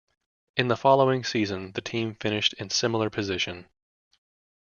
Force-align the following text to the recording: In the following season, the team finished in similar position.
In 0.57 0.67
the 0.67 0.75
following 0.75 1.23
season, 1.23 1.73
the 1.73 1.81
team 1.81 2.15
finished 2.15 2.53
in 2.53 2.71
similar 2.71 3.11
position. 3.11 3.69